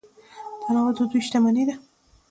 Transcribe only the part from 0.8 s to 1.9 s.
د دوی شتمني ده.